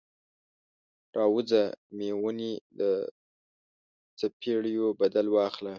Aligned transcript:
راووځه 1.17 1.61
میمونۍ، 1.97 2.53
د 2.79 2.81
څوپیړیو 4.19 4.87
بدل 5.01 5.25
واخله 5.31 5.69